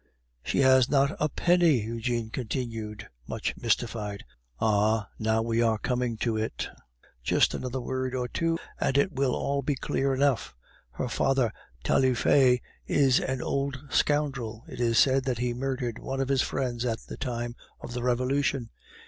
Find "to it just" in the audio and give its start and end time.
6.25-7.53